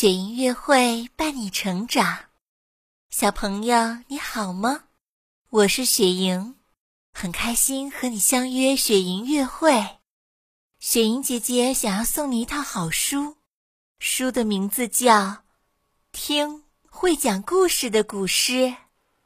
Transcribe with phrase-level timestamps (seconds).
[0.00, 2.20] 雪莹乐会伴你成长，
[3.10, 4.84] 小朋友你好吗？
[5.50, 6.54] 我是雪莹，
[7.12, 9.98] 很开心和你相约雪莹乐会。
[10.78, 13.36] 雪莹姐姐想要送你一套好书，
[13.98, 15.12] 书的名字叫
[16.12, 18.52] 《听会讲故事的古诗》。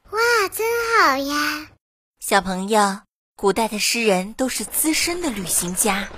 [0.09, 0.67] 哇，真
[0.99, 1.69] 好呀！
[2.19, 2.99] 小朋友，
[3.37, 6.09] 古代的诗人都是资深的旅行家，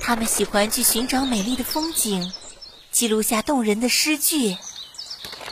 [0.00, 2.32] 他们喜欢去寻找美丽的风景。
[2.96, 4.56] 记录下动人的诗句，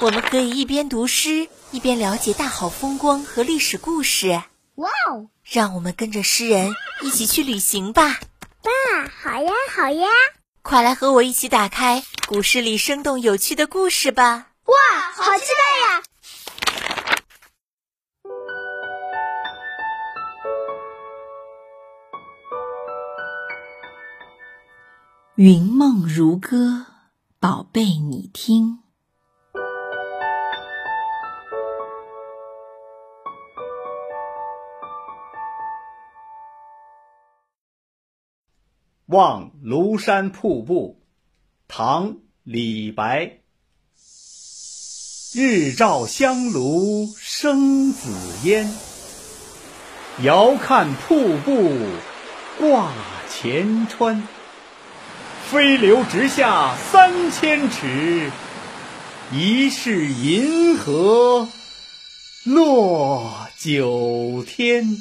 [0.01, 4.43] 我们可以一边读诗，一边了解大好风光和历史故事。
[4.77, 5.29] 哇哦！
[5.43, 8.19] 让我们跟着诗人一起去旅行吧！
[8.63, 8.71] 爸，
[9.23, 10.07] 好呀，好呀！
[10.63, 14.47] 快来和我一起打开古诗里生动有趣的故事吧！
[14.65, 14.75] 哇，
[15.13, 16.03] 好期待呀！
[25.37, 26.87] 云梦如歌。
[27.45, 28.79] 宝贝，你听，
[39.05, 41.03] 《望庐山瀑布》
[41.69, 42.13] 唐·
[42.45, 43.41] 李白。
[45.35, 48.73] 日照香炉生紫烟，
[50.23, 51.77] 遥看瀑布
[52.59, 52.91] 挂
[53.29, 54.27] 前川。
[55.55, 58.33] 飞流直下三千尺，
[59.33, 61.47] 疑是银河
[62.45, 64.97] 落九天。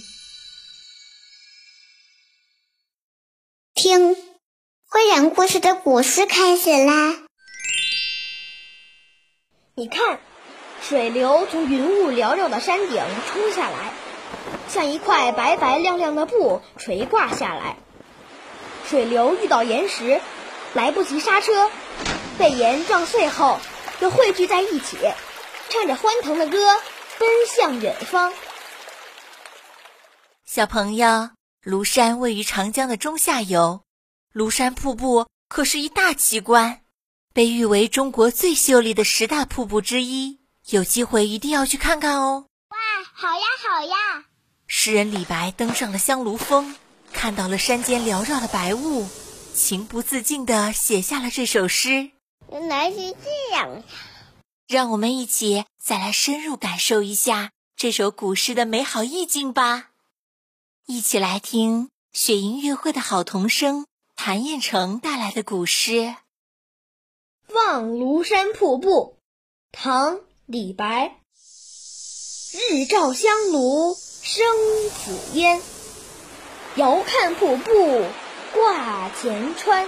[3.73, 7.16] 听，会讲故事的古诗开始啦！
[9.73, 10.20] 你看，
[10.84, 13.92] 水流从云雾缭绕的山顶冲下来，
[14.70, 17.78] 像一块白白亮亮的布垂挂下来。
[18.88, 20.22] 水流遇到岩石。
[20.74, 21.70] 来不及刹车，
[22.38, 23.60] 被岩撞碎后，
[24.00, 24.98] 又汇聚在一起，
[25.70, 26.58] 唱着欢腾的歌，
[27.20, 28.34] 奔向远方。
[30.45, 31.30] 小朋友，
[31.64, 33.82] 庐山位于长江的中下游，
[34.33, 36.82] 庐山瀑布可是一大奇观，
[37.33, 40.39] 被誉为中国最秀丽的十大瀑布之一。
[40.70, 42.45] 有机会一定要去看看哦！
[42.70, 42.78] 哇，
[43.14, 44.26] 好呀，好呀！
[44.66, 46.76] 诗人李白登上了香炉峰，
[47.12, 49.08] 看到了山间缭绕的白雾。
[49.53, 52.11] 情不自禁地写下了这首诗。
[52.52, 53.83] 原来是这样呀！
[54.67, 59.89] 让我们一起再来深入感受一下这首古诗的美好意境吧。
[60.86, 65.91] 一起来听雪莹乐会的好童声谭彦成带来的古诗
[67.53, 69.17] 《望庐山瀑布》，
[69.71, 70.15] 唐·
[70.45, 71.20] 李白。
[72.53, 74.45] 日照香炉生
[75.03, 75.61] 紫烟，
[76.75, 78.05] 遥看瀑布。
[78.53, 79.87] 挂前川，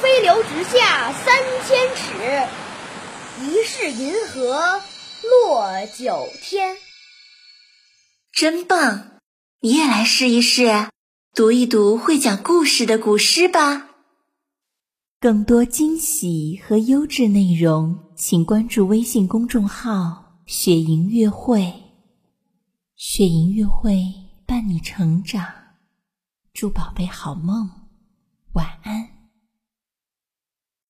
[0.00, 1.36] 飞流直下三
[1.66, 2.48] 千尺，
[3.42, 4.80] 疑是银河
[5.22, 6.76] 落九天。
[8.32, 9.18] 真棒！
[9.60, 10.88] 你也来试一试，
[11.34, 13.88] 读一读会讲故事的古诗吧。
[15.20, 21.72] 更多惊喜和优质内容，请关注微信公众号“雪莹乐会”。
[22.96, 24.00] 雪莹乐会
[24.46, 25.61] 伴你成长。
[26.52, 27.70] 祝宝贝好梦，
[28.52, 29.21] 晚安。